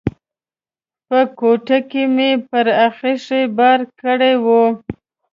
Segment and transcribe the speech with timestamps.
[1.07, 4.45] په کوټه کې مې پر اخښي بار کړی و.